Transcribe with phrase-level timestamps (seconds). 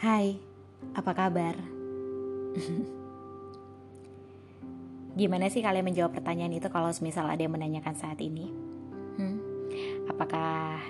[0.00, 0.32] Hai,
[0.96, 1.60] apa kabar?
[5.20, 8.48] Gimana sih kalian menjawab pertanyaan itu kalau misal ada yang menanyakan saat ini?
[9.20, 9.36] Hmm?
[10.08, 10.80] Apakah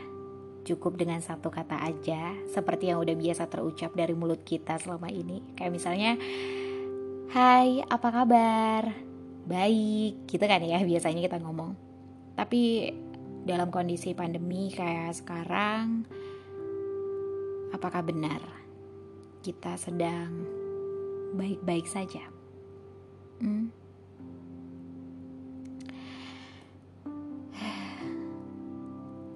[0.62, 5.42] cukup dengan satu kata aja seperti yang udah biasa terucap dari mulut kita selama ini?
[5.58, 6.14] Kayak misalnya,
[7.34, 8.94] Hai, apa kabar?
[9.42, 11.74] Baik, gitu kan ya biasanya kita ngomong.
[12.38, 12.94] Tapi
[13.42, 16.06] dalam kondisi pandemi kayak sekarang,
[17.74, 18.59] apakah benar?
[19.40, 20.44] Kita sedang
[21.32, 22.24] baik-baik saja.
[23.40, 23.72] Hmm?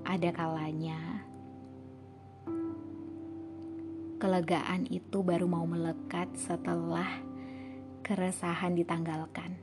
[0.05, 1.25] Ada kalanya
[4.25, 7.09] kelegaan itu baru mau melekat setelah
[8.01, 9.57] keresahan ditanggalkan.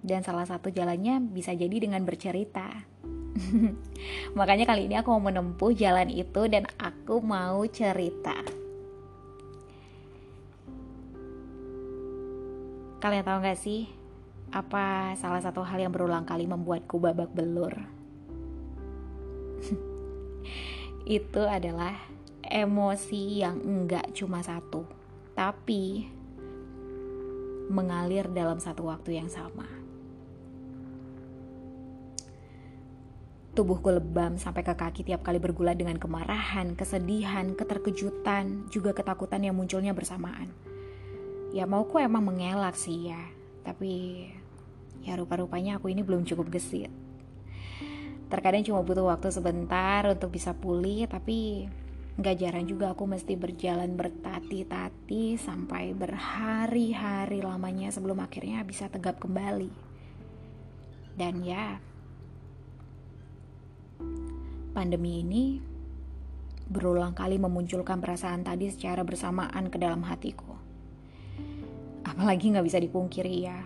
[0.00, 2.84] Dan salah satu jalannya bisa jadi dengan bercerita.
[4.38, 8.59] Makanya kali ini aku mau menempuh jalan itu dan aku mau cerita.
[13.00, 13.88] Kalian tahu gak sih
[14.52, 17.72] apa salah satu hal yang berulang kali membuatku babak belur?
[21.08, 21.96] Itu adalah
[22.44, 24.84] emosi yang enggak cuma satu,
[25.32, 26.12] tapi
[27.72, 29.64] mengalir dalam satu waktu yang sama.
[33.56, 39.56] Tubuhku lebam sampai ke kaki tiap kali bergulat dengan kemarahan, kesedihan, keterkejutan, juga ketakutan yang
[39.56, 40.69] munculnya bersamaan
[41.50, 43.22] ya mauku emang mengelak sih ya.
[43.66, 44.26] Tapi
[45.02, 46.90] ya rupa-rupanya aku ini belum cukup gesit.
[48.30, 51.66] Terkadang cuma butuh waktu sebentar untuk bisa pulih tapi
[52.20, 59.70] nggak jarang juga aku mesti berjalan bertati-tati sampai berhari-hari lamanya sebelum akhirnya bisa tegap kembali.
[61.18, 61.82] Dan ya
[64.70, 65.58] pandemi ini
[66.70, 70.49] berulang kali memunculkan perasaan tadi secara bersamaan ke dalam hatiku
[72.04, 73.60] Apalagi nggak bisa dipungkiri ya,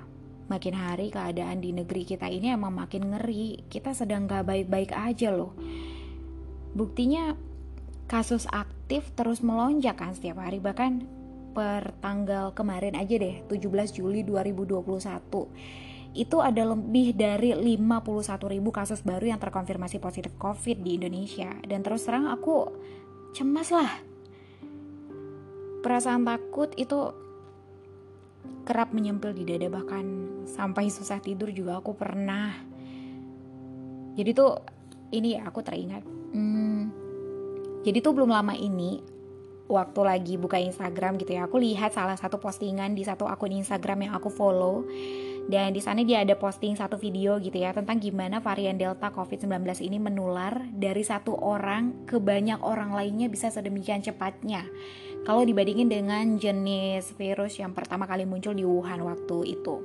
[0.51, 3.65] makin hari keadaan di negeri kita ini emang makin ngeri.
[3.67, 5.57] Kita sedang gak baik-baik aja loh.
[6.75, 7.35] Buktinya
[8.05, 11.09] kasus aktif terus melonjak kan setiap hari bahkan
[11.55, 14.85] per tanggal kemarin aja deh 17 Juli 2021
[16.15, 21.83] itu ada lebih dari 51 ribu kasus baru yang terkonfirmasi positif COVID di Indonesia dan
[21.83, 22.71] terus terang aku
[23.35, 23.91] cemas lah
[25.83, 27.24] perasaan takut itu
[28.65, 30.05] kerap menyempil di dada bahkan
[30.49, 32.51] sampai susah tidur juga aku pernah.
[34.17, 34.57] Jadi tuh
[35.13, 36.03] ini ya aku teringat.
[36.35, 36.91] Hmm,
[37.85, 39.05] jadi tuh belum lama ini
[39.65, 44.09] waktu lagi buka Instagram gitu ya aku lihat salah satu postingan di satu akun Instagram
[44.09, 44.89] yang aku follow.
[45.45, 49.85] Dan di sana dia ada posting satu video gitu ya tentang gimana varian Delta COVID-19
[49.85, 54.65] ini menular dari satu orang ke banyak orang lainnya bisa sedemikian cepatnya
[55.25, 59.81] kalau dibandingin dengan jenis virus yang pertama kali muncul di Wuhan waktu itu.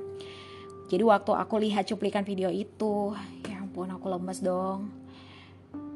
[0.92, 3.16] Jadi waktu aku lihat cuplikan video itu,
[3.48, 4.92] ya ampun aku lemes dong.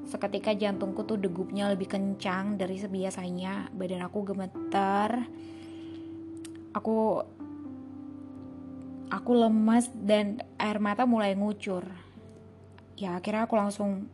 [0.09, 5.29] Seketika jantungku tuh degupnya lebih kencang dari sebiasanya, badan aku gemeter.
[6.73, 7.21] Aku
[9.13, 11.85] aku lemes dan air mata mulai ngucur.
[12.97, 14.09] Ya akhirnya aku langsung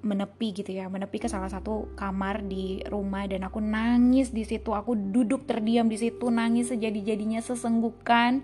[0.00, 4.72] menepi gitu ya menepi ke salah satu kamar di rumah dan aku nangis di situ
[4.72, 8.40] aku duduk terdiam di situ nangis sejadi-jadinya sesenggukan.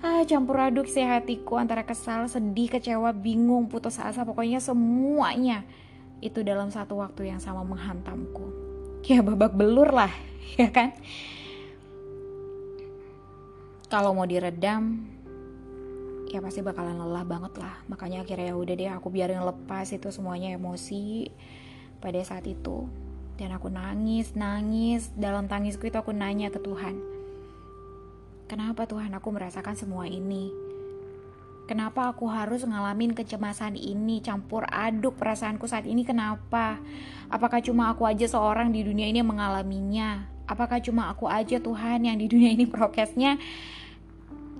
[0.00, 5.60] Ah, campur aduk sih hatiku antara kesal sedih kecewa bingung putus asa pokoknya semuanya
[6.24, 8.48] itu dalam satu waktu yang sama menghantamku.
[9.04, 10.12] Ya babak belur lah
[10.60, 10.96] ya kan?
[13.90, 15.04] Kalau mau diredam
[16.30, 17.74] ya pasti bakalan lelah banget lah.
[17.90, 21.26] Makanya akhirnya ya udah deh aku biarin lepas itu semuanya emosi
[21.98, 22.86] pada saat itu.
[23.34, 25.10] Dan aku nangis nangis.
[25.18, 27.20] Dalam tangisku itu aku nanya ke Tuhan
[28.50, 30.50] kenapa Tuhan aku merasakan semua ini?
[31.70, 36.02] Kenapa aku harus ngalamin kecemasan ini campur aduk perasaanku saat ini?
[36.02, 36.82] Kenapa?
[37.30, 40.26] Apakah cuma aku aja seorang di dunia ini yang mengalaminya?
[40.50, 43.38] Apakah cuma aku aja Tuhan yang di dunia ini prokesnya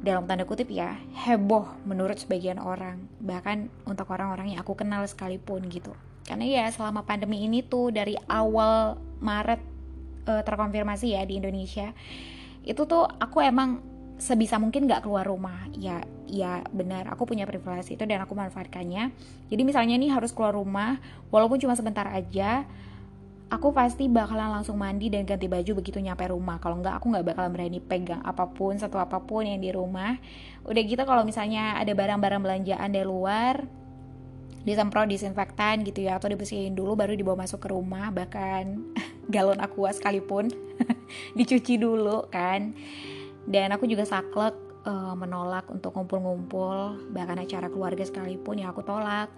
[0.01, 5.69] dalam tanda kutip ya heboh menurut sebagian orang bahkan untuk orang-orang yang aku kenal sekalipun
[5.69, 5.93] gitu.
[6.25, 9.61] Karena ya selama pandemi ini tuh dari awal Maret
[10.25, 11.93] uh, terkonfirmasi ya di Indonesia
[12.65, 13.81] itu tuh aku emang
[14.21, 15.69] sebisa mungkin nggak keluar rumah.
[15.77, 16.01] Ya
[16.31, 19.11] ya benar aku punya privilege itu dan aku manfaatkannya
[19.51, 21.03] jadi misalnya ini harus keluar rumah
[21.35, 22.63] walaupun cuma sebentar aja
[23.51, 26.63] aku pasti bakalan langsung mandi dan ganti baju begitu nyampe rumah.
[26.63, 30.17] Kalau enggak, aku nggak bakalan berani pegang apa pun, satu apa pun yang di rumah.
[30.63, 33.67] Udah gitu kalau misalnya ada barang-barang belanjaan dari luar,
[34.63, 38.15] disemprot disinfektan gitu ya, atau dibersihin dulu baru dibawa masuk ke rumah.
[38.15, 38.63] Bahkan
[39.35, 40.51] galon aqua sekalipun
[41.39, 42.75] dicuci dulu kan
[43.47, 44.53] dan aku juga saklek
[44.85, 49.31] uh, menolak untuk ngumpul-ngumpul bahkan acara keluarga sekalipun ya aku tolak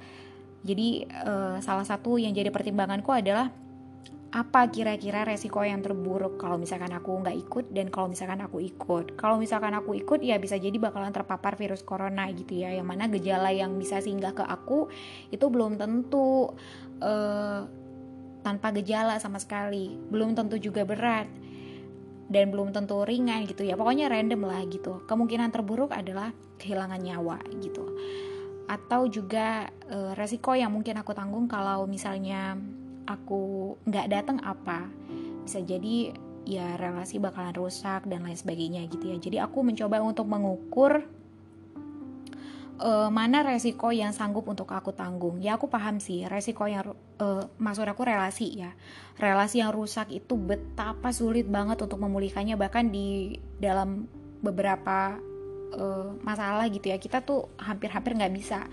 [0.63, 3.51] jadi uh, salah satu yang jadi pertimbanganku adalah
[4.33, 9.13] apa kira-kira resiko yang terburuk kalau misalkan aku nggak ikut dan kalau misalkan aku ikut?
[9.13, 13.13] Kalau misalkan aku ikut ya bisa jadi bakalan terpapar virus corona gitu ya yang mana
[13.13, 14.89] gejala yang bisa singgah ke aku
[15.29, 16.49] itu belum tentu
[17.05, 17.61] uh,
[18.41, 20.01] tanpa gejala sama sekali.
[20.09, 21.29] Belum tentu juga berat
[22.33, 23.77] dan belum tentu ringan gitu ya.
[23.77, 25.05] Pokoknya random lah gitu.
[25.05, 27.85] Kemungkinan terburuk adalah kehilangan nyawa gitu.
[28.65, 32.57] Atau juga uh, resiko yang mungkin aku tanggung kalau misalnya
[33.07, 34.87] aku nggak datang apa
[35.43, 39.17] bisa jadi ya relasi bakalan rusak dan lain sebagainya gitu ya.
[39.19, 41.07] Jadi aku mencoba untuk mengukur
[42.83, 45.39] uh, mana resiko yang sanggup untuk aku tanggung.
[45.39, 48.75] Ya aku paham sih resiko yang uh, maksud aku relasi ya.
[49.19, 54.11] Relasi yang rusak itu betapa sulit banget untuk memulihkannya bahkan di dalam
[54.43, 55.17] beberapa
[55.77, 56.97] uh, masalah gitu ya.
[57.01, 58.65] Kita tuh hampir-hampir nggak bisa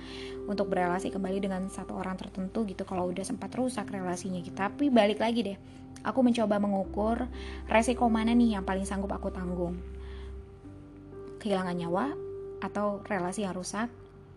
[0.46, 2.84] untuk berrelasi kembali dengan satu orang tertentu gitu.
[2.84, 4.56] Kalau udah sempat rusak relasinya gitu.
[4.56, 5.58] Tapi balik lagi deh
[6.04, 7.28] aku mencoba mengukur
[7.68, 9.76] resiko mana nih yang paling sanggup aku tanggung.
[11.40, 12.06] Kehilangan nyawa
[12.60, 13.88] atau relasi yang rusak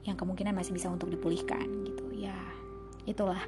[0.03, 2.07] yang kemungkinan masih bisa untuk dipulihkan gitu.
[2.15, 2.35] Ya
[3.07, 3.43] itulah.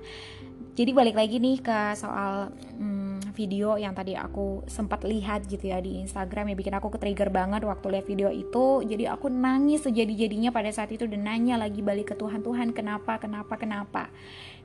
[0.74, 2.93] Jadi balik lagi nih ke soal hmm,
[3.34, 7.34] video yang tadi aku sempat lihat gitu ya di Instagram yang bikin aku ke trigger
[7.34, 8.86] banget waktu lihat video itu.
[8.86, 13.18] Jadi aku nangis sejadi-jadinya pada saat itu dan nanya lagi balik ke Tuhan Tuhan kenapa
[13.18, 14.02] kenapa kenapa?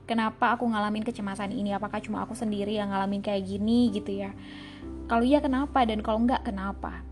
[0.06, 1.74] Kenapa aku ngalamin kecemasan ini?
[1.74, 3.90] Apakah cuma aku sendiri yang ngalamin kayak gini?
[3.90, 4.30] gitu ya.
[5.10, 5.82] Kalau iya kenapa?
[5.82, 7.02] Dan kalau enggak kenapa?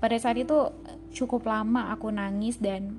[0.00, 0.72] Pada saat itu
[1.12, 2.98] cukup lama aku nangis dan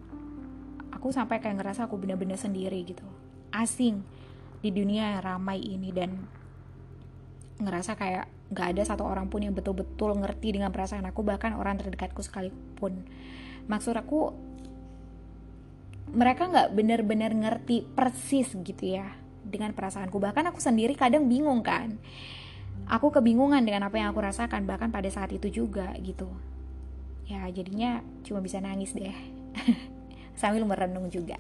[0.94, 3.04] aku sampai kayak ngerasa aku bener-bener sendiri gitu.
[3.50, 4.06] Asing
[4.64, 6.43] di dunia yang ramai ini dan
[7.62, 11.78] ngerasa kayak gak ada satu orang pun yang betul-betul ngerti dengan perasaan aku bahkan orang
[11.78, 13.06] terdekatku sekalipun.
[13.70, 14.34] Maksud aku
[16.14, 19.10] mereka nggak benar-benar ngerti persis gitu ya
[19.42, 20.18] dengan perasaanku.
[20.22, 21.98] Bahkan aku sendiri kadang bingung kan.
[22.86, 26.28] Aku kebingungan dengan apa yang aku rasakan bahkan pada saat itu juga gitu.
[27.26, 29.16] Ya jadinya cuma bisa nangis deh.
[30.40, 31.40] Sambil merenung juga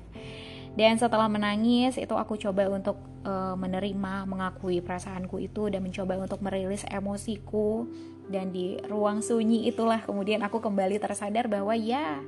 [0.73, 6.41] dan setelah menangis itu aku coba untuk uh, menerima, mengakui perasaanku itu dan mencoba untuk
[6.41, 7.85] merilis emosiku.
[8.25, 12.23] Dan di ruang sunyi itulah kemudian aku kembali tersadar bahwa ya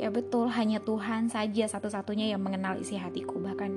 [0.00, 3.36] ya betul hanya Tuhan saja satu-satunya yang mengenal isi hatiku.
[3.36, 3.72] Bahkan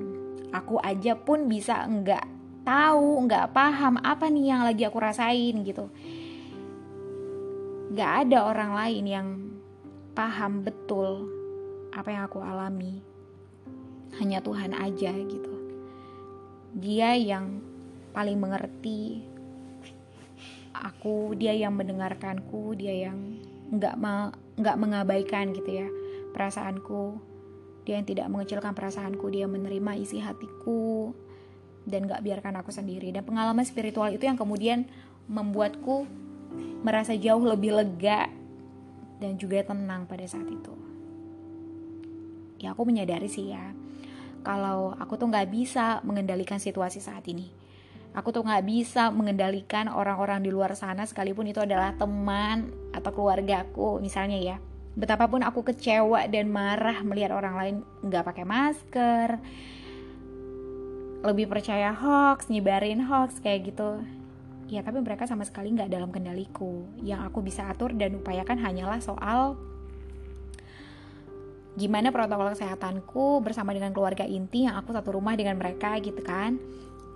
[0.56, 2.24] aku aja pun bisa enggak
[2.64, 5.92] tahu, enggak paham apa nih yang lagi aku rasain gitu.
[7.92, 9.28] Enggak ada orang lain yang
[10.16, 11.28] paham betul
[11.92, 13.15] apa yang aku alami
[14.20, 15.54] hanya Tuhan aja gitu.
[16.76, 17.60] Dia yang
[18.16, 19.24] paling mengerti
[20.76, 23.40] aku dia yang mendengarkanku dia yang
[23.72, 23.96] nggak
[24.60, 25.88] nggak mengabaikan gitu ya
[26.36, 27.16] perasaanku.
[27.86, 31.14] Dia yang tidak mengecilkan perasaanku dia menerima isi hatiku
[31.86, 33.14] dan gak biarkan aku sendiri.
[33.14, 34.90] Dan pengalaman spiritual itu yang kemudian
[35.30, 36.02] membuatku
[36.82, 38.26] merasa jauh lebih lega
[39.22, 40.74] dan juga tenang pada saat itu.
[42.58, 43.70] Ya aku menyadari sih ya
[44.46, 47.50] kalau aku tuh nggak bisa mengendalikan situasi saat ini.
[48.14, 53.98] Aku tuh nggak bisa mengendalikan orang-orang di luar sana sekalipun itu adalah teman atau keluargaku
[53.98, 54.56] misalnya ya.
[54.94, 57.74] Betapapun aku kecewa dan marah melihat orang lain
[58.06, 59.28] nggak pakai masker,
[61.26, 64.00] lebih percaya hoax, nyebarin hoax kayak gitu.
[64.70, 66.86] Ya tapi mereka sama sekali nggak dalam kendaliku.
[67.02, 69.60] Yang aku bisa atur dan upayakan hanyalah soal
[71.76, 76.56] gimana protokol kesehatanku bersama dengan keluarga inti yang aku satu rumah dengan mereka gitu kan.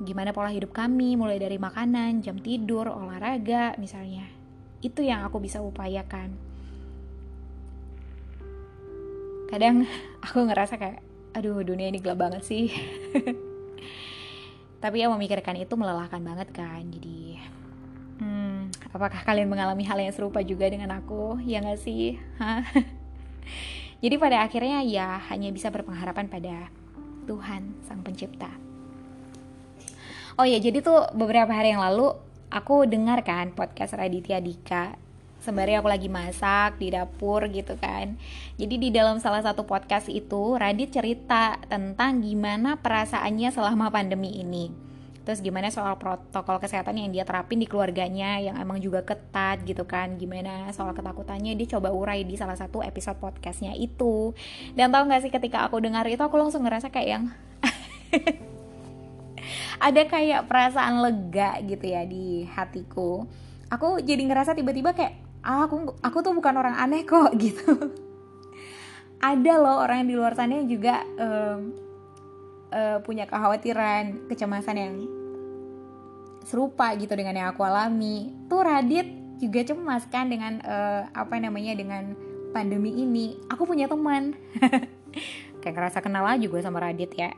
[0.01, 4.29] Gimana pola hidup kami mulai dari makanan jam tidur olahraga misalnya.
[4.85, 6.37] Itu yang aku bisa upayakan.
[9.49, 9.89] Kadang
[10.29, 11.01] aku ngerasa kayak
[11.33, 12.69] aduh dunia ini gelap banget sih.
[14.85, 17.37] Tapi ya memikirkan itu melelahkan banget kan jadi
[18.21, 21.41] hmm, apakah kalian mengalami hal yang serupa juga dengan aku?
[21.45, 22.21] Ya gak sih?
[22.37, 22.65] Hah?
[24.01, 26.73] Jadi pada akhirnya ya hanya bisa berpengharapan pada
[27.29, 28.49] Tuhan Sang Pencipta.
[30.41, 32.17] Oh ya, jadi tuh beberapa hari yang lalu
[32.49, 34.97] aku dengar kan podcast Raditya Dika
[35.41, 38.21] sembari aku lagi masak di dapur gitu kan.
[38.61, 44.90] Jadi di dalam salah satu podcast itu Radit cerita tentang gimana perasaannya selama pandemi ini
[45.23, 49.85] terus gimana soal protokol kesehatan yang dia terapin di keluarganya yang emang juga ketat gitu
[49.85, 50.17] kan?
[50.17, 51.53] Gimana soal ketakutannya?
[51.55, 54.33] Dia coba urai di salah satu episode podcastnya itu.
[54.73, 57.25] Dan tau gak sih ketika aku dengar itu aku langsung ngerasa kayak yang
[59.87, 63.25] ada kayak perasaan lega gitu ya di hatiku.
[63.71, 67.93] Aku jadi ngerasa tiba-tiba kayak ah, aku aku tuh bukan orang aneh kok gitu.
[69.21, 71.90] Ada loh orang yang di luar sana yang juga um,
[72.71, 74.95] uh, punya kekhawatiran kecemasan yang
[76.47, 78.33] serupa gitu dengan yang aku alami.
[78.49, 79.07] Tuh Radit
[79.39, 82.17] juga cemas kan dengan uh, apa namanya dengan
[82.51, 83.39] pandemi ini.
[83.53, 84.35] Aku punya teman.
[85.61, 87.31] Kayak ngerasa kenal aja juga sama Radit ya.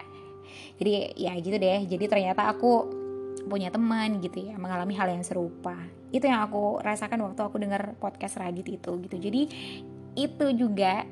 [0.78, 1.80] Jadi ya gitu deh.
[1.86, 3.02] Jadi ternyata aku
[3.42, 5.74] punya teman gitu ya mengalami hal yang serupa.
[6.14, 9.16] Itu yang aku rasakan waktu aku dengar podcast Radit itu gitu.
[9.18, 9.42] Jadi
[10.12, 11.02] itu juga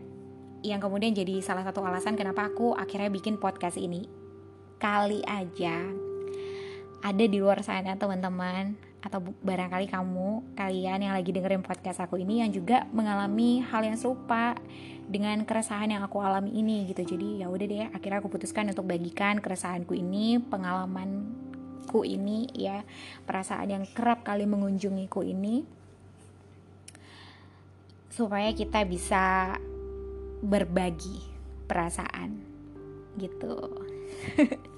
[0.61, 4.05] yang kemudian jadi salah satu alasan kenapa aku akhirnya bikin podcast ini.
[4.81, 5.77] Kali aja
[7.01, 12.45] ada di luar sana teman-teman atau barangkali kamu kalian yang lagi dengerin podcast aku ini
[12.45, 14.53] yang juga mengalami hal yang serupa
[15.09, 17.17] dengan keresahan yang aku alami ini gitu.
[17.17, 22.85] Jadi ya udah deh akhirnya aku putuskan untuk bagikan keresahanku ini pengalamanku ini ya
[23.25, 25.65] perasaan yang kerap kali mengunjungiku ini
[28.13, 29.57] supaya kita bisa
[30.41, 31.21] berbagi
[31.69, 32.41] perasaan
[33.17, 33.57] gitu.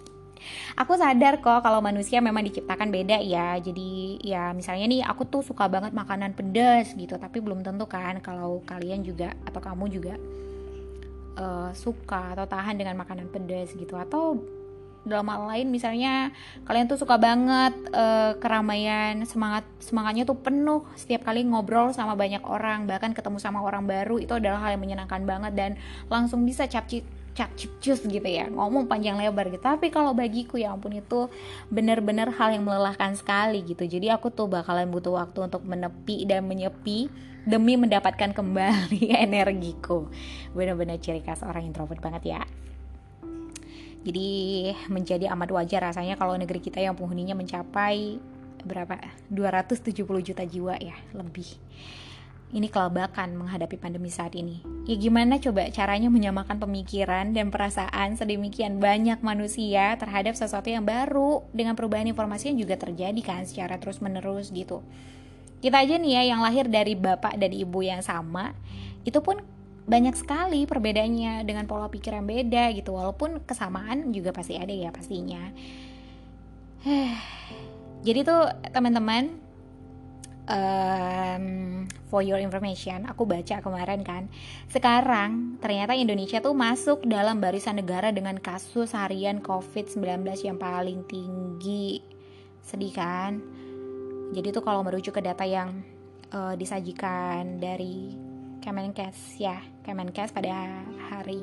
[0.80, 3.54] Aku sadar kok kalau manusia memang diciptakan beda ya.
[3.62, 8.18] Jadi ya misalnya nih aku tuh suka banget makanan pedas gitu tapi belum tentu kan
[8.18, 10.14] kalau kalian juga atau kamu juga
[11.38, 13.94] uh, suka atau tahan dengan makanan pedas gitu.
[13.94, 14.42] Atau
[15.02, 16.30] dalam hal lain misalnya
[16.62, 22.42] kalian tuh suka banget uh, keramaian semangat semangatnya tuh penuh setiap kali ngobrol sama banyak
[22.46, 25.70] orang bahkan ketemu sama orang baru itu adalah hal yang menyenangkan banget dan
[26.06, 27.48] langsung bisa capcit cak
[27.80, 29.64] cus gitu ya ngomong panjang lebar gitu.
[29.64, 31.32] Tapi kalau bagiku ya ampun itu
[31.72, 33.88] bener-bener hal yang melelahkan sekali gitu.
[33.88, 37.08] Jadi aku tuh bakalan butuh waktu untuk menepi dan menyepi
[37.48, 40.12] demi mendapatkan kembali energiku.
[40.52, 42.42] Bener-bener ciri khas orang introvert banget ya
[44.02, 44.26] jadi
[44.90, 48.18] menjadi amat wajar rasanya kalau negeri kita yang penghuninya mencapai
[48.62, 48.98] berapa
[49.30, 51.58] 270 juta jiwa ya lebih
[52.52, 54.60] ini kelabakan menghadapi pandemi saat ini.
[54.84, 61.48] Ya gimana coba caranya menyamakan pemikiran dan perasaan sedemikian banyak manusia terhadap sesuatu yang baru
[61.56, 64.84] dengan perubahan informasi yang juga terjadi kan secara terus-menerus gitu.
[65.64, 68.52] Kita aja nih ya yang lahir dari bapak dan ibu yang sama,
[69.08, 69.40] itu pun
[69.82, 72.94] banyak sekali perbedaannya dengan pola pikir yang beda gitu.
[72.94, 75.50] Walaupun kesamaan juga pasti ada ya pastinya.
[78.06, 79.30] Jadi tuh teman-teman
[80.50, 81.46] um,
[82.10, 84.26] for your information, aku baca kemarin kan.
[84.70, 92.02] Sekarang ternyata Indonesia tuh masuk dalam barisan negara dengan kasus harian COVID-19 yang paling tinggi.
[92.62, 93.42] Sedih kan?
[94.32, 95.84] Jadi tuh kalau merujuk ke data yang
[96.32, 98.31] uh, disajikan dari
[98.62, 101.42] Kemenkes ya, Kemenkes pada hari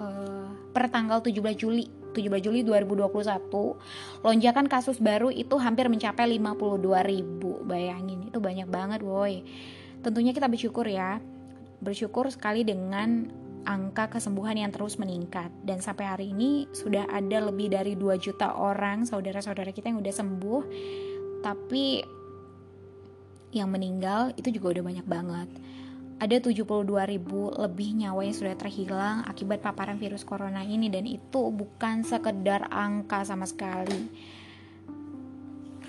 [0.00, 6.80] uh, per tanggal 17 Juli 17 Juli 2021 lonjakan kasus baru itu hampir mencapai 52
[7.06, 7.62] ribu.
[7.62, 9.46] Bayangin itu banyak banget woi.
[10.02, 11.22] Tentunya kita bersyukur ya.
[11.78, 13.30] Bersyukur sekali dengan
[13.62, 15.54] angka kesembuhan yang terus meningkat.
[15.62, 20.14] Dan sampai hari ini sudah ada lebih dari 2 juta orang saudara-saudara kita yang udah
[20.14, 20.62] sembuh.
[21.46, 21.84] Tapi
[23.54, 25.48] yang meninggal itu juga udah banyak banget
[26.20, 31.48] ada 72 ribu lebih nyawa yang sudah terhilang akibat paparan virus corona ini dan itu
[31.48, 34.04] bukan sekedar angka sama sekali.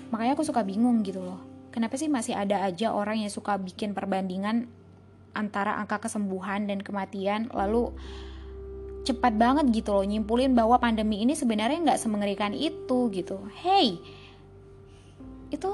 [0.08, 1.36] Makanya aku suka bingung gitu loh.
[1.68, 4.72] Kenapa sih masih ada aja orang yang suka bikin perbandingan
[5.36, 7.92] antara angka kesembuhan dan kematian lalu
[9.04, 13.36] cepat banget gitu loh nyimpulin bahwa pandemi ini sebenarnya nggak semengerikan itu gitu.
[13.60, 14.00] Hey,
[15.52, 15.70] itu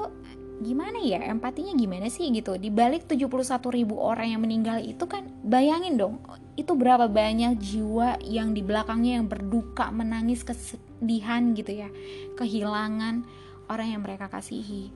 [0.59, 2.59] gimana ya empatinya gimana sih gitu?
[2.59, 3.27] Di balik 71
[3.71, 6.19] ribu orang yang meninggal itu kan bayangin dong
[6.59, 11.89] itu berapa banyak jiwa yang di belakangnya yang berduka menangis kesedihan gitu ya
[12.35, 13.23] kehilangan
[13.71, 14.91] orang yang mereka kasihi.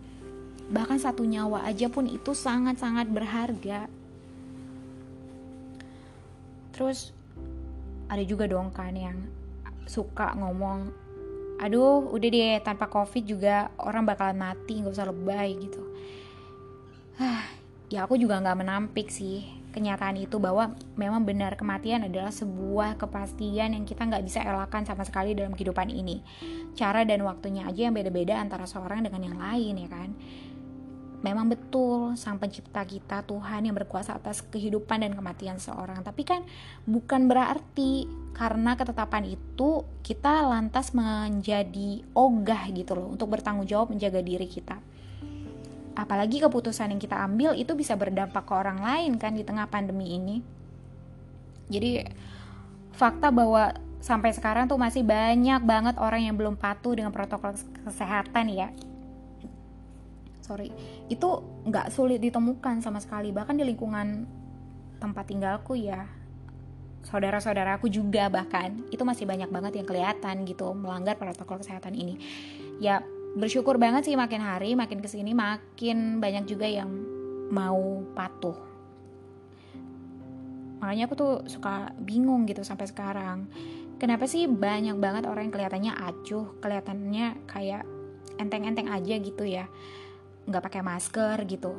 [0.68, 3.88] Bahkan satu nyawa aja pun itu sangat-sangat berharga.
[6.74, 7.14] Terus
[8.10, 9.18] ada juga dong kan yang
[9.88, 11.03] suka ngomong
[11.62, 15.84] aduh udah deh tanpa covid juga orang bakalan mati nggak usah lebay gitu.
[17.94, 23.74] Ya aku juga nggak menampik sih kenyataan itu bahwa memang benar kematian adalah sebuah kepastian
[23.74, 26.22] yang kita nggak bisa elakkan sama sekali dalam kehidupan ini.
[26.74, 30.10] Cara dan waktunya aja yang beda-beda antara seorang dengan yang lain ya kan
[31.24, 36.04] memang betul sang pencipta kita Tuhan yang berkuasa atas kehidupan dan kematian seorang.
[36.04, 36.44] Tapi kan
[36.84, 44.20] bukan berarti karena ketetapan itu kita lantas menjadi ogah gitu loh untuk bertanggung jawab menjaga
[44.20, 44.78] diri kita.
[45.96, 50.20] Apalagi keputusan yang kita ambil itu bisa berdampak ke orang lain kan di tengah pandemi
[50.20, 50.44] ini.
[51.72, 52.04] Jadi
[52.92, 53.72] fakta bahwa
[54.04, 57.56] sampai sekarang tuh masih banyak banget orang yang belum patuh dengan protokol
[57.88, 58.68] kesehatan ya
[60.44, 60.70] sorry.
[61.08, 63.32] Itu nggak sulit ditemukan sama sekali.
[63.32, 64.28] Bahkan di lingkungan
[65.00, 66.08] tempat tinggalku ya
[67.04, 72.16] saudara-saudaraku juga bahkan itu masih banyak banget yang kelihatan gitu melanggar protokol kesehatan ini.
[72.80, 73.04] Ya
[73.36, 76.88] bersyukur banget sih makin hari makin ke sini makin banyak juga yang
[77.52, 78.56] mau patuh.
[80.80, 83.48] Makanya aku tuh suka bingung gitu sampai sekarang.
[84.00, 87.84] Kenapa sih banyak banget orang yang kelihatannya acuh kelihatannya kayak
[88.40, 89.70] enteng-enteng aja gitu ya
[90.48, 91.72] nggak pakai masker gitu.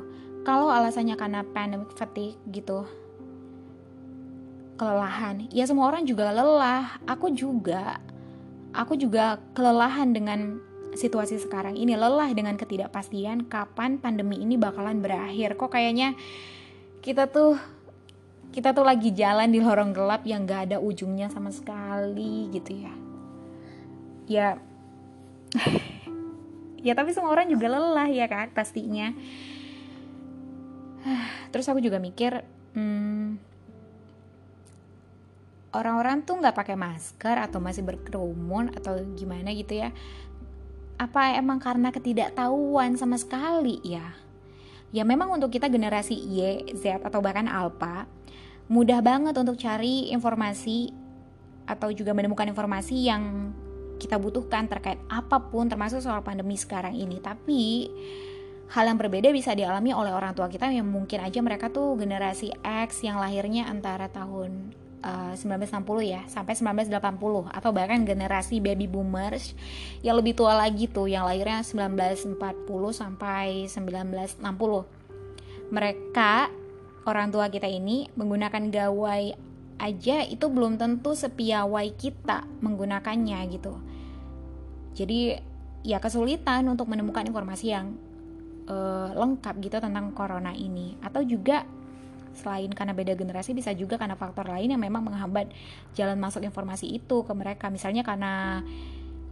[0.45, 2.85] Kalau alasannya karena pandemic fatigue gitu
[4.75, 6.99] kelelahan ya semua orang juga lelah.
[7.07, 7.99] Aku juga
[8.75, 10.59] aku juga kelelahan dengan
[10.95, 15.55] situasi sekarang ini lelah dengan ketidakpastian kapan pandemi ini bakalan berakhir.
[15.55, 16.15] Kok kayaknya
[17.03, 17.59] kita tuh
[18.55, 22.93] kita tuh lagi jalan di lorong gelap yang gak ada ujungnya sama sekali gitu ya.
[24.25, 24.47] Ya
[26.85, 29.09] ya tapi semua orang juga lelah ya kan pastinya.
[31.51, 32.45] Terus aku juga mikir
[32.77, 33.41] hmm,
[35.73, 39.89] orang-orang tuh nggak pakai masker atau masih berkerumun atau gimana gitu ya.
[40.95, 44.15] Apa emang karena ketidaktahuan sama sekali ya?
[44.95, 48.07] Ya memang untuk kita generasi Y, Z atau bahkan Alpha
[48.71, 50.89] mudah banget untuk cari informasi
[51.65, 53.51] atau juga menemukan informasi yang
[53.97, 57.19] kita butuhkan terkait apa pun termasuk soal pandemi sekarang ini.
[57.19, 57.89] Tapi
[58.73, 62.49] hal yang berbeda bisa dialami oleh orang tua kita yang mungkin aja mereka tuh generasi
[62.65, 64.73] X yang lahirnya antara tahun
[65.05, 69.53] uh, 1960 ya sampai 1980 atau bahkan generasi baby boomers
[70.01, 72.41] yang lebih tua lagi tuh yang lahirnya 1940
[72.89, 74.41] sampai 1960
[75.69, 76.49] mereka
[77.05, 79.44] orang tua kita ini menggunakan gawai
[79.75, 83.73] aja itu belum tentu sepiawai kita menggunakannya gitu.
[84.95, 85.35] Jadi
[85.83, 87.93] ya kesulitan untuk menemukan informasi yang
[88.71, 90.95] uh, lengkap gitu tentang corona ini.
[91.03, 91.67] Atau juga
[92.35, 95.51] selain karena beda generasi bisa juga karena faktor lain yang memang menghambat
[95.95, 97.67] jalan masuk informasi itu ke mereka.
[97.67, 98.63] Misalnya karena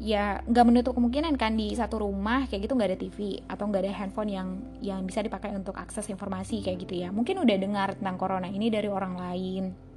[0.03, 3.81] ya nggak menutup kemungkinan kan di satu rumah kayak gitu nggak ada TV atau nggak
[3.87, 4.47] ada handphone yang
[4.83, 7.09] yang bisa dipakai untuk akses informasi kayak gitu ya.
[7.15, 9.92] Mungkin udah dengar tentang corona ini dari orang lain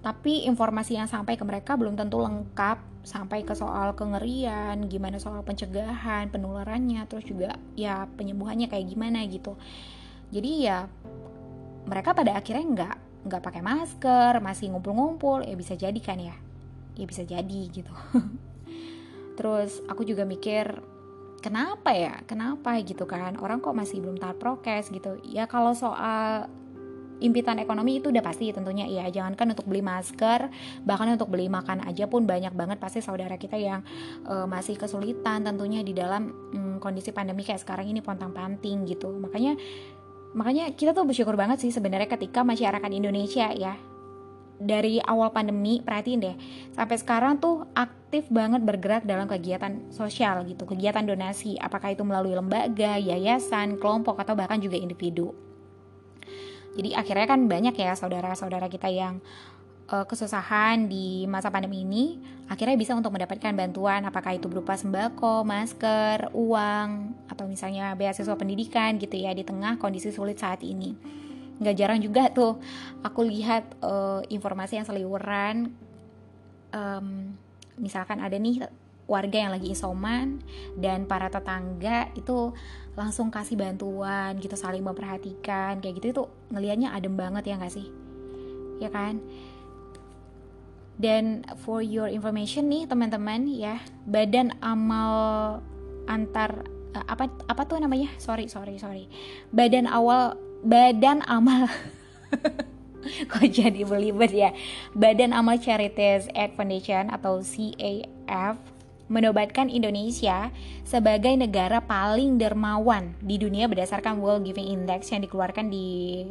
[0.00, 2.88] tapi informasi yang sampai ke mereka belum tentu lengkap.
[3.00, 9.56] Sampai ke soal kengerian gimana soal pencegahan penularannya terus juga ya penyembuhannya kayak gimana gitu.
[10.28, 10.84] Jadi ya
[11.88, 15.44] mereka pada akhirnya nggak nggak pakai masker masih ngumpul-ngumpul.
[15.48, 16.36] Ya bisa jadi kan ya?
[16.96, 17.92] Ya bisa jadi gitu.
[19.40, 20.80] Terus aku juga mikir
[21.40, 22.20] kenapa ya?
[22.28, 23.40] Kenapa gitu kan?
[23.40, 25.16] Orang kok masih belum taat prokes gitu.
[25.24, 26.52] Ya kalau soal
[27.20, 30.48] impitan ekonomi itu udah pasti tentunya ya jangankan untuk beli masker
[30.84, 33.84] bahkan untuk beli makan aja pun banyak banget pasti saudara kita yang
[34.26, 39.12] uh, masih kesulitan tentunya di dalam um, kondisi pandemi kayak sekarang ini pontang panting gitu.
[39.12, 39.54] Makanya
[40.32, 43.74] makanya kita tuh bersyukur banget sih sebenarnya ketika masyarakat Indonesia ya
[44.60, 46.36] dari awal pandemi perhatiin deh
[46.76, 51.56] sampai sekarang tuh aktif banget bergerak dalam kegiatan sosial gitu kegiatan donasi.
[51.60, 55.49] Apakah itu melalui lembaga yayasan kelompok atau bahkan juga individu
[56.78, 59.18] jadi akhirnya kan banyak ya saudara-saudara kita yang
[59.90, 65.42] uh, kesusahan di masa pandemi ini akhirnya bisa untuk mendapatkan bantuan apakah itu berupa sembako,
[65.42, 70.94] masker, uang atau misalnya beasiswa pendidikan gitu ya di tengah kondisi sulit saat ini.
[71.60, 72.56] Nggak jarang juga tuh
[73.04, 75.70] aku lihat uh, informasi yang seliweran
[76.72, 77.36] um,
[77.78, 78.66] misalkan ada nih
[79.10, 80.38] warga yang lagi isoman
[80.78, 82.54] dan para tetangga itu
[82.94, 86.22] langsung kasih bantuan gitu saling memperhatikan kayak gitu itu
[86.54, 87.90] ngelihatnya adem banget ya nggak sih?
[88.78, 89.18] Ya kan?
[90.94, 95.58] Dan for your information nih teman-teman ya badan amal
[96.06, 96.62] antar
[96.94, 98.14] uh, apa apa tuh namanya?
[98.22, 99.10] Sorry sorry sorry.
[99.50, 101.72] Badan awal Badan Amal.
[103.32, 104.52] Kok jadi belibet ya?
[104.92, 108.60] Badan Amal Charities Aid Foundation atau CAF
[109.10, 110.54] menobatkan Indonesia
[110.86, 116.24] sebagai negara paling dermawan di dunia berdasarkan World Giving Index yang dikeluarkan di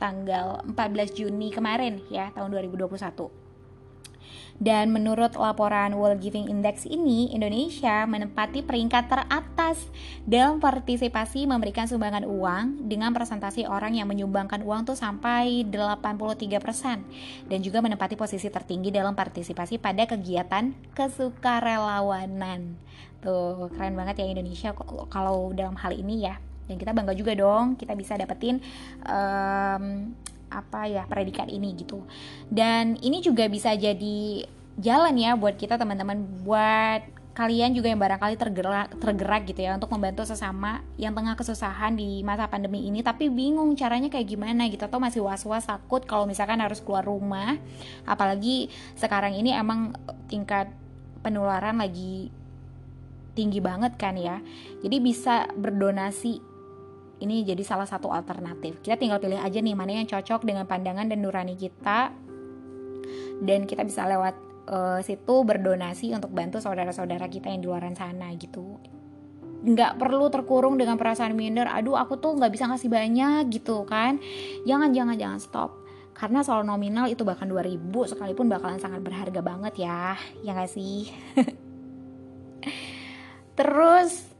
[0.00, 3.43] tanggal 14 Juni kemarin ya tahun 2021.
[4.62, 9.82] Dan menurut laporan World Giving Index ini, Indonesia menempati peringkat teratas
[10.22, 17.58] dalam partisipasi memberikan sumbangan uang dengan presentasi orang yang menyumbangkan uang tuh sampai 83% dan
[17.66, 22.78] juga menempati posisi tertinggi dalam partisipasi pada kegiatan kesukarelawanan.
[23.26, 24.70] Tuh, keren banget ya Indonesia
[25.10, 26.38] kalau dalam hal ini ya.
[26.64, 28.62] Dan kita bangga juga dong, kita bisa dapetin
[29.04, 30.14] um,
[30.54, 32.06] apa ya predikat ini gitu.
[32.46, 34.46] Dan ini juga bisa jadi
[34.78, 37.02] jalan ya buat kita teman-teman buat
[37.34, 42.22] kalian juga yang barangkali tergerak tergerak gitu ya untuk membantu sesama yang tengah kesusahan di
[42.22, 46.62] masa pandemi ini tapi bingung caranya kayak gimana gitu atau masih was-was takut kalau misalkan
[46.62, 47.58] harus keluar rumah.
[48.06, 49.98] Apalagi sekarang ini emang
[50.30, 50.70] tingkat
[51.26, 52.30] penularan lagi
[53.34, 54.38] tinggi banget kan ya.
[54.86, 56.53] Jadi bisa berdonasi
[57.22, 58.82] ini jadi salah satu alternatif.
[58.82, 62.10] Kita tinggal pilih aja nih mana yang cocok dengan pandangan dan nurani kita.
[63.38, 64.34] Dan kita bisa lewat
[64.68, 68.80] uh, situ berdonasi untuk bantu saudara-saudara kita yang di luar sana gitu.
[69.64, 74.20] Nggak perlu terkurung dengan perasaan minder aduh aku tuh nggak bisa ngasih banyak gitu kan.
[74.68, 75.70] Jangan jangan jangan stop.
[76.14, 80.14] Karena soal nominal itu bahkan 2000 sekalipun bakalan sangat berharga banget ya.
[80.46, 81.10] Ya nggak sih?
[83.58, 84.33] Terus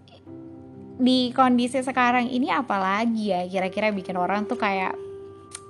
[0.94, 3.42] di kondisi sekarang ini apalagi ya?
[3.50, 4.94] Kira-kira bikin orang tuh kayak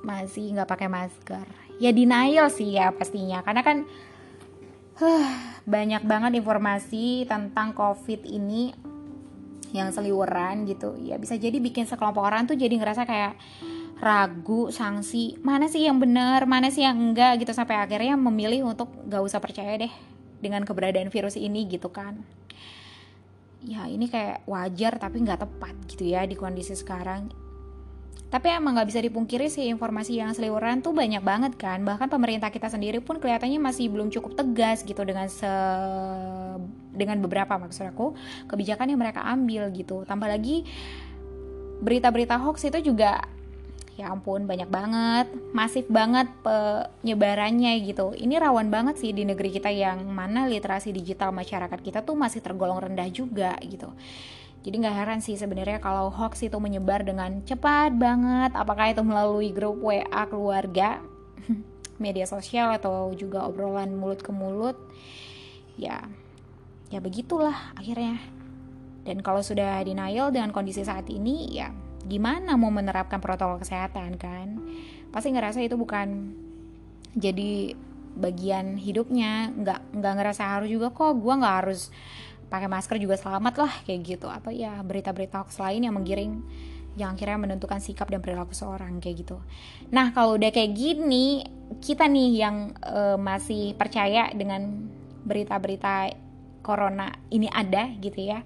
[0.05, 1.47] masih nggak pakai masker.
[1.81, 3.41] Ya denial sih ya pastinya.
[3.41, 3.89] Karena kan
[5.01, 5.29] huh,
[5.65, 8.77] banyak banget informasi tentang covid ini
[9.73, 10.95] yang seliweran gitu.
[11.01, 13.35] Ya bisa jadi bikin sekelompok orang tuh jadi ngerasa kayak
[14.05, 16.45] ragu sanksi mana sih yang benar?
[16.45, 17.41] Mana sih yang enggak?
[17.43, 17.57] gitu.
[17.57, 19.91] Sampai akhirnya memilih untuk gak usah percaya deh
[20.45, 22.21] dengan keberadaan virus ini gitu kan
[23.65, 27.45] ya ini kayak wajar tapi nggak tepat gitu ya di kondisi sekarang
[28.35, 31.87] tapi emang nggak bisa dipungkiri sih informasi yang seliweran tuh banyak banget kan.
[31.87, 35.47] Bahkan pemerintah kita sendiri pun kelihatannya masih belum cukup tegas gitu dengan se
[36.91, 38.19] dengan beberapa maksud aku
[38.51, 40.03] kebijakan yang mereka ambil gitu.
[40.03, 40.67] Tambah lagi
[41.79, 43.23] berita-berita hoax itu juga
[43.95, 48.11] ya ampun banyak banget, masif banget penyebarannya gitu.
[48.15, 52.43] Ini rawan banget sih di negeri kita yang mana literasi digital masyarakat kita tuh masih
[52.43, 53.95] tergolong rendah juga gitu.
[54.65, 59.53] Jadi nggak heran sih sebenarnya kalau hoax itu menyebar dengan cepat banget, apakah itu melalui
[59.55, 60.99] grup WA keluarga,
[62.03, 64.75] media sosial atau juga obrolan mulut ke mulut.
[65.79, 66.03] Ya,
[66.91, 68.19] ya begitulah akhirnya.
[69.05, 71.69] Dan kalau sudah denial dengan kondisi saat ini, ya
[72.07, 74.61] gimana mau menerapkan protokol kesehatan kan?
[75.11, 76.35] Pasti ngerasa itu bukan
[77.15, 77.75] jadi
[78.15, 81.19] bagian hidupnya, nggak nggak ngerasa harus juga kok.
[81.19, 81.91] Gue nggak harus
[82.49, 86.39] pakai masker juga selamat lah kayak gitu atau ya berita-berita hoax lain yang menggiring
[86.95, 89.43] yang akhirnya menentukan sikap dan perilaku seorang kayak gitu.
[89.91, 91.43] Nah kalau udah kayak gini
[91.83, 94.87] kita nih yang uh, masih percaya dengan
[95.27, 96.15] berita-berita
[96.63, 98.41] corona ini ada gitu ya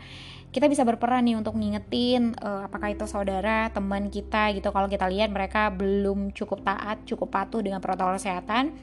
[0.59, 4.75] kita bisa berperan nih untuk ngingetin uh, apakah itu saudara teman kita gitu.
[4.75, 8.75] Kalau kita lihat mereka belum cukup taat cukup patuh dengan protokol kesehatan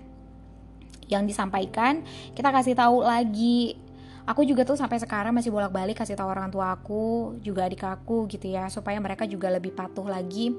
[1.12, 2.00] yang disampaikan
[2.32, 3.76] kita kasih tahu lagi.
[4.24, 8.24] Aku juga tuh sampai sekarang masih bolak-balik kasih tahu orang tua aku juga adik aku
[8.32, 10.56] gitu ya supaya mereka juga lebih patuh lagi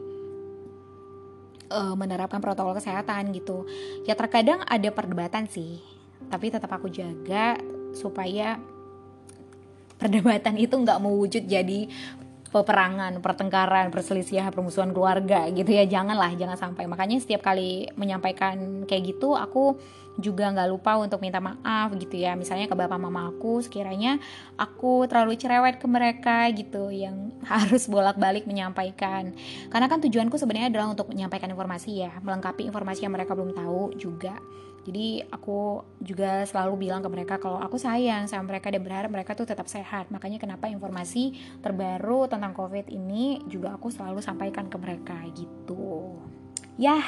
[1.72, 3.64] uh, menerapkan protokol kesehatan gitu.
[4.05, 5.81] Ya terkadang ada perdebatan sih
[6.29, 7.57] tapi tetap aku jaga
[7.96, 8.61] supaya
[9.96, 11.88] perdebatan itu nggak mewujud jadi
[12.56, 15.85] peperangan, pertengkaran, perselisihan, permusuhan keluarga gitu ya.
[15.85, 16.88] Janganlah jangan sampai.
[16.88, 19.76] Makanya setiap kali menyampaikan kayak gitu aku
[20.16, 22.32] juga nggak lupa untuk minta maaf gitu ya.
[22.32, 24.16] Misalnya ke bapak mama aku sekiranya
[24.56, 29.37] aku terlalu cerewet ke mereka gitu yang harus bolak-balik menyampaikan.
[29.68, 32.12] Karena kan tujuanku sebenarnya adalah untuk menyampaikan informasi ya.
[32.24, 34.40] Melengkapi informasi yang mereka belum tahu juga
[34.87, 39.35] jadi aku juga selalu bilang ke mereka kalau aku sayang sama mereka dan berharap mereka
[39.35, 40.14] tuh tetap sehat.
[40.14, 46.14] Makanya kenapa informasi terbaru tentang COVID ini juga aku selalu sampaikan ke mereka gitu.
[46.79, 47.03] Ya,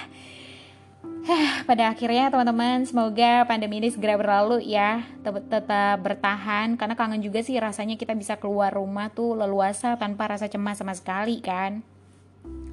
[1.70, 7.46] pada akhirnya teman-teman semoga pandemi ini segera berlalu ya tetap, tetap bertahan karena kangen juga
[7.46, 11.84] sih rasanya kita bisa keluar rumah tuh leluasa tanpa rasa cemas sama sekali kan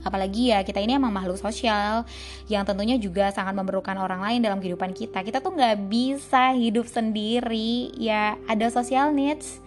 [0.05, 2.05] apalagi ya kita ini emang makhluk sosial
[2.45, 5.25] yang tentunya juga sangat memerlukan orang lain dalam kehidupan kita.
[5.25, 8.37] Kita tuh nggak bisa hidup sendiri ya.
[8.45, 9.65] Ada social needs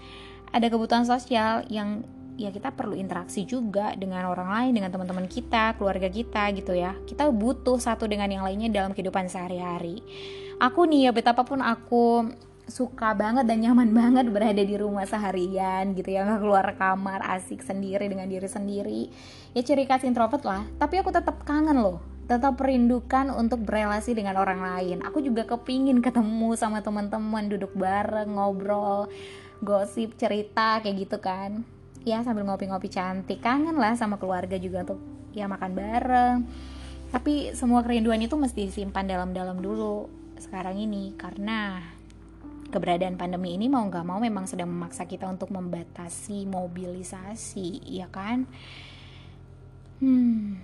[0.52, 2.04] ada kebutuhan sosial yang
[2.38, 6.94] ya kita perlu interaksi juga dengan orang lain dengan teman-teman kita keluarga kita gitu ya.
[7.04, 10.00] Kita butuh satu dengan yang lainnya dalam kehidupan sehari-hari.
[10.62, 12.30] Aku nih ya betapapun aku
[12.68, 16.22] suka banget dan nyaman banget berada di rumah seharian gitu ya.
[16.28, 19.00] Nggak keluar kamar asik sendiri dengan diri sendiri.
[19.56, 20.62] Ya ciri khas introvert lah.
[20.76, 21.98] Tapi aku tetap kangen loh.
[22.28, 25.00] Tetap merindukan untuk berelasi dengan orang lain.
[25.00, 29.08] Aku juga kepingin ketemu sama teman-teman duduk bareng ngobrol
[29.64, 31.64] gosip cerita kayak gitu kan.
[32.04, 33.40] Ya sambil ngopi-ngopi cantik.
[33.40, 35.00] Kangen lah sama keluarga juga untuk
[35.32, 36.36] ya makan bareng.
[37.08, 41.16] Tapi semua kerinduan itu mesti disimpan dalam-dalam dulu sekarang ini.
[41.16, 41.80] Karena
[42.68, 48.44] keberadaan pandemi ini mau nggak mau memang sedang memaksa kita untuk membatasi mobilisasi, ya kan?
[49.98, 50.60] Hmm.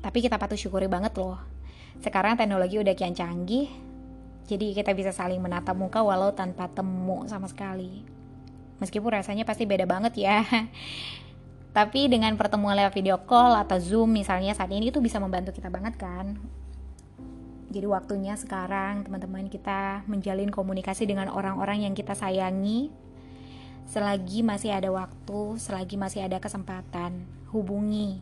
[0.00, 1.40] Tapi kita patut syukuri banget loh.
[2.00, 3.68] Sekarang teknologi udah kian canggih,
[4.50, 8.02] Jadi kita bisa saling menatap muka walau tanpa temu sama sekali.
[8.82, 10.42] Meskipun rasanya pasti beda banget ya.
[11.76, 15.70] Tapi dengan pertemuan lewat video call atau Zoom misalnya saat ini itu bisa membantu kita
[15.70, 16.34] banget kan.
[17.70, 22.90] Jadi waktunya sekarang teman-teman kita menjalin komunikasi dengan orang-orang yang kita sayangi.
[23.86, 28.18] Selagi masih ada waktu, selagi masih ada kesempatan, hubungi,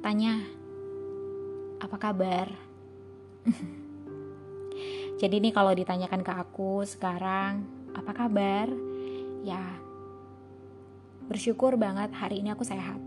[0.00, 0.40] tanya,
[1.80, 2.48] apa kabar?
[5.20, 8.68] Jadi ini kalau ditanyakan ke aku sekarang, apa kabar?
[9.44, 9.64] Ya,
[11.28, 13.00] bersyukur banget hari ini aku sehat.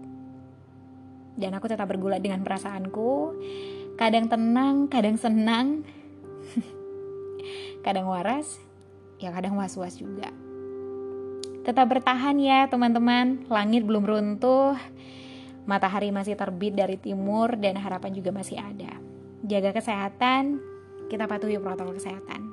[1.37, 3.33] Dan aku tetap bergulat dengan perasaanku.
[4.01, 5.85] Kadang tenang, kadang senang.
[7.85, 8.57] kadang waras,
[9.21, 10.33] ya kadang was-was juga.
[11.61, 14.73] Tetap bertahan ya teman-teman, langit belum runtuh,
[15.69, 18.97] matahari masih terbit dari timur dan harapan juga masih ada.
[19.45, 20.57] Jaga kesehatan,
[21.05, 22.49] kita patuhi protokol kesehatan.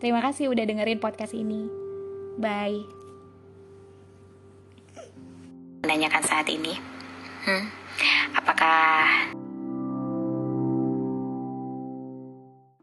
[0.00, 1.68] Terima kasih udah dengerin podcast ini.
[2.40, 2.80] Bye.
[5.84, 6.80] Menanyakan saat ini,
[7.44, 7.64] hmm,
[8.40, 9.36] apakah